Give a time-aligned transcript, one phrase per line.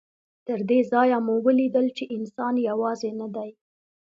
[0.47, 3.49] تر دې ځایه مو ولیدل چې انسان یوازې نه دی.